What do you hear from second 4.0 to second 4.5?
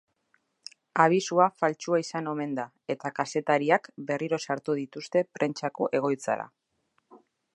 berriro